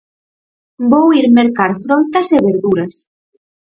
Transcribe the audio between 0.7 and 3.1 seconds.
Vou ir mercar froitas e verduras